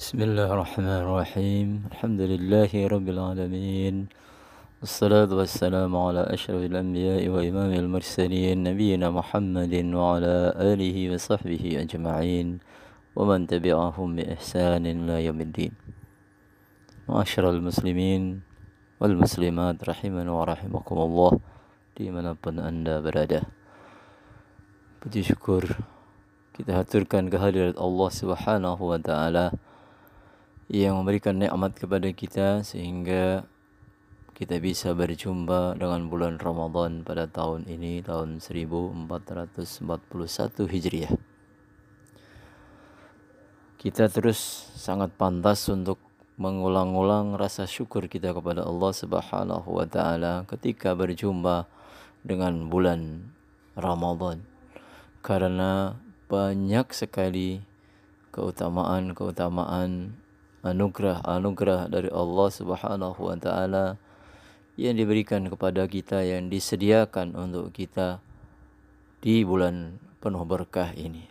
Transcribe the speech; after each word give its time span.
بسم 0.00 0.16
الله 0.16 0.48
الرحمن 0.48 1.04
الرحيم. 1.04 1.68
الحمد 1.92 2.20
لله 2.32 2.72
رب 2.72 3.08
العالمين. 3.14 4.08
والصلاة 4.80 5.28
والسلام 5.28 5.92
على 5.92 6.22
أشرف 6.24 6.72
الأنبياء 6.72 7.28
وإمام 7.28 7.72
المرسلين 7.84 8.64
نبينا 8.64 9.12
محمد 9.12 9.74
وعلى 9.92 10.36
آله 10.56 10.96
وصحبه 11.12 11.64
أجمعين 11.84 12.48
ومن 13.12 13.40
تبعهم 13.52 14.08
بإحسان 14.16 14.82
إلى 14.88 15.16
يوم 15.28 15.40
الدين. 15.40 15.72
معاشر 17.04 17.44
المسلمين 17.52 18.40
والmuslimat 19.04 19.84
rahimana 19.84 20.32
wa 20.32 20.48
rahimakumullah 20.48 21.36
dimanapun 21.92 22.56
anda 22.56 23.04
berada. 23.04 23.44
Puji 25.04 25.28
syukur 25.28 25.68
kita 26.56 26.72
haturkan 26.72 27.28
kehadirat 27.28 27.76
Allah 27.76 28.08
subhanahu 28.08 28.80
wa 28.80 28.96
ta'ala 28.96 29.68
yang 30.70 31.02
memberikan 31.02 31.34
nikmat 31.34 31.74
kepada 31.74 32.06
kita 32.14 32.62
sehingga 32.62 33.42
kita 34.38 34.62
bisa 34.62 34.94
berjumpa 34.94 35.74
dengan 35.74 36.06
bulan 36.06 36.38
Ramadan 36.38 37.02
pada 37.02 37.26
tahun 37.26 37.66
ini 37.66 38.06
tahun 38.06 38.38
1441 38.38 39.10
Hijriah 40.70 41.12
kita 43.80 44.12
terus 44.12 44.38
sangat 44.76 45.08
pantas 45.16 45.64
untuk 45.72 45.96
mengulang-ulang 46.36 47.36
rasa 47.36 47.64
syukur 47.64 48.12
kita 48.12 48.36
kepada 48.36 48.64
Allah 48.64 48.92
Subhanahu 48.92 49.76
wa 49.76 49.88
taala 49.88 50.44
ketika 50.48 50.92
berjumpa 50.92 51.64
dengan 52.20 52.68
bulan 52.68 53.32
Ramadan. 53.72 54.44
Karena 55.24 55.96
banyak 56.28 56.92
sekali 56.92 57.64
keutamaan-keutamaan 58.36 60.12
anugerah-anugerah 60.60 61.88
dari 61.88 62.12
Allah 62.12 62.48
Subhanahu 62.52 63.20
wa 63.20 63.36
taala 63.40 63.96
yang 64.80 64.96
diberikan 64.96 65.44
kepada 65.48 65.84
kita 65.84 66.24
yang 66.24 66.48
disediakan 66.48 67.36
untuk 67.36 67.72
kita 67.72 68.20
di 69.20 69.44
bulan 69.44 70.00
penuh 70.20 70.44
berkah 70.44 70.92
ini. 70.96 71.28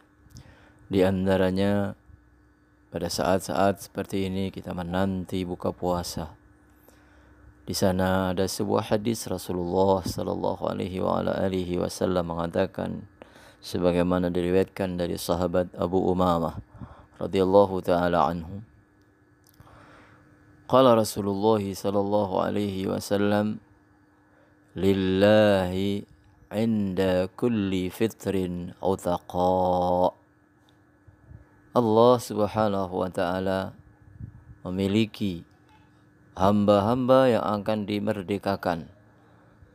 Di 0.90 1.06
antaranya 1.06 1.94
pada 2.90 3.06
saat-saat 3.06 3.86
seperti 3.86 4.26
ini 4.26 4.50
kita 4.50 4.74
menanti 4.74 5.46
buka 5.46 5.70
puasa. 5.70 6.34
Di 7.70 7.78
sana 7.78 8.34
ada 8.34 8.50
sebuah 8.50 8.98
hadis 8.98 9.30
Rasulullah 9.30 10.02
sallallahu 10.02 10.74
alaihi 10.74 11.78
wasallam 11.78 12.34
mengatakan 12.34 13.06
sebagaimana 13.62 14.34
diriwayatkan 14.34 14.98
dari 14.98 15.22
sahabat 15.22 15.70
Abu 15.78 16.02
Umamah 16.02 16.58
radhiyallahu 17.22 17.86
taala 17.86 18.26
anhu. 18.26 18.66
Qala 20.70 20.94
Rasulullah 20.94 21.58
sallallahu 21.58 22.46
alaihi 22.46 22.86
wasallam 22.86 23.58
lillahi 24.78 26.06
inda 26.54 27.26
kulli 27.34 27.90
fitrin 27.90 28.78
utaqa 28.78 30.14
Allah 31.74 32.16
Subhanahu 32.22 33.02
wa 33.02 33.10
taala 33.10 33.74
memiliki 34.62 35.42
hamba-hamba 36.38 37.34
yang 37.34 37.46
akan 37.50 37.90
dimerdekakan 37.90 38.94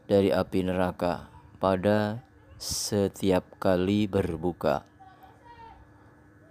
dari 0.06 0.30
api 0.30 0.62
neraka 0.62 1.26
pada 1.58 2.22
setiap 2.54 3.42
kali 3.58 4.06
berbuka. 4.06 4.86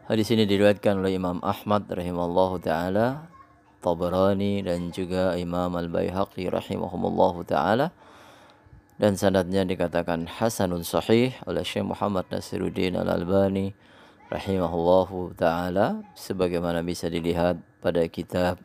Hadis 0.04 0.36
ini 0.36 0.44
diriwayatkan 0.44 1.00
oleh 1.00 1.16
Imam 1.16 1.40
Ahmad 1.40 1.88
rahimallahu 1.88 2.60
taala, 2.60 3.32
Tabrani 3.84 4.64
dan 4.64 4.96
juga 4.96 5.36
Imam 5.36 5.76
Al-Baihaqi 5.76 6.48
rahimahumullahu 6.48 7.44
taala 7.44 7.92
dan 8.96 9.20
sanadnya 9.20 9.68
dikatakan 9.68 10.32
hasanun 10.40 10.88
sahih 10.88 11.36
oleh 11.44 11.68
Syekh 11.68 11.84
Muhammad 11.84 12.24
Nasiruddin 12.32 12.96
Al-Albani 12.96 13.76
rahimahullahu 14.32 15.36
taala 15.36 16.00
sebagaimana 16.16 16.80
bisa 16.82 17.12
dilihat 17.12 17.60
pada 17.84 18.02
kitab 18.08 18.64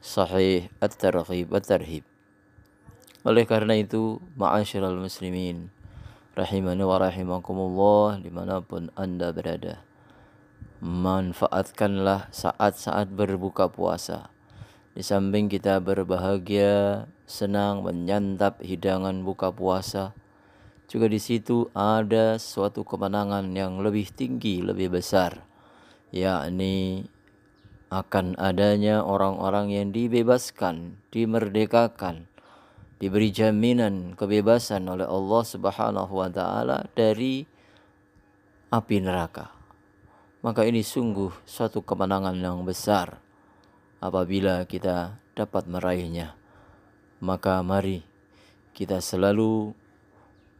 Sahih 0.00 0.72
At-Targhib 0.80 1.52
At-Tarhib. 1.52 2.08
Oleh 3.20 3.44
karena 3.44 3.76
itu, 3.76 4.16
ma'asyiral 4.32 4.96
muslimin 4.96 5.68
rahimani 6.32 6.80
wa 6.80 6.96
rahimakumullah 6.96 8.16
di 8.16 8.32
mana 8.32 8.64
pun 8.64 8.88
anda 8.96 9.28
berada. 9.28 9.84
Manfaatkanlah 10.80 12.32
saat-saat 12.32 13.12
berbuka 13.12 13.68
puasa. 13.68 14.32
Di 15.00 15.08
samping 15.08 15.48
kita 15.48 15.80
berbahagia, 15.80 17.08
senang 17.24 17.80
menyantap 17.80 18.60
hidangan 18.60 19.24
buka 19.24 19.48
puasa, 19.48 20.12
juga 20.92 21.08
di 21.08 21.16
situ 21.16 21.72
ada 21.72 22.36
suatu 22.36 22.84
kemenangan 22.84 23.48
yang 23.56 23.80
lebih 23.80 24.12
tinggi, 24.12 24.60
lebih 24.60 24.92
besar, 24.92 25.40
yakni 26.12 27.08
akan 27.88 28.36
adanya 28.36 29.00
orang-orang 29.00 29.72
yang 29.72 29.88
dibebaskan, 29.88 31.00
dimerdekakan, 31.08 32.28
diberi 33.00 33.32
jaminan 33.32 34.12
kebebasan 34.20 34.84
oleh 34.84 35.08
Allah 35.08 35.42
Subhanahu 35.48 36.12
wa 36.12 36.28
taala 36.28 36.84
dari 36.92 37.48
api 38.68 38.96
neraka. 39.00 39.48
Maka 40.44 40.68
ini 40.68 40.84
sungguh 40.84 41.48
suatu 41.48 41.80
kemenangan 41.80 42.36
yang 42.36 42.60
besar 42.68 43.29
apabila 44.00 44.64
kita 44.64 45.20
dapat 45.36 45.68
meraihnya. 45.68 46.34
Maka 47.20 47.60
mari 47.60 48.00
kita 48.72 49.04
selalu 49.04 49.76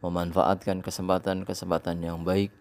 memanfaatkan 0.04 0.84
kesempatan-kesempatan 0.84 2.04
yang 2.04 2.20
baik 2.24 2.52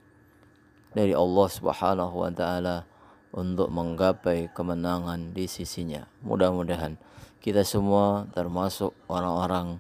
dari 0.95 1.11
Allah 1.15 1.47
Subhanahu 1.51 2.15
wa 2.23 2.31
taala 2.31 2.87
untuk 3.35 3.69
menggapai 3.69 4.49
kemenangan 4.55 5.35
di 5.35 5.45
sisinya. 5.45 6.07
Mudah-mudahan 6.23 6.97
kita 7.39 7.63
semua 7.63 8.27
termasuk 8.33 8.95
orang-orang 9.07 9.79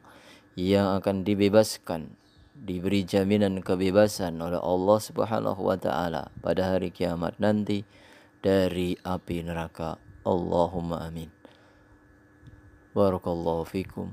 yang 0.55 0.99
akan 0.99 1.23
dibebaskan, 1.23 2.15
diberi 2.55 3.07
jaminan 3.07 3.63
kebebasan 3.63 4.39
oleh 4.39 4.59
Allah 4.59 4.99
Subhanahu 4.99 5.61
wa 5.63 5.79
taala 5.79 6.31
pada 6.43 6.75
hari 6.75 6.91
kiamat 6.91 7.39
nanti 7.39 7.87
dari 8.39 8.95
api 9.03 9.43
neraka. 9.43 10.08
اللهم 10.29 10.93
آمين. 10.93 11.29
بارك 12.95 13.27
الله 13.27 13.63
فيكم. 13.63 14.07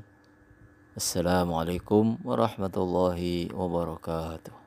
السلام 0.97 1.55
عليكم 1.55 2.19
ورحمة 2.25 2.75
الله 2.77 3.49
وبركاته. 3.55 4.66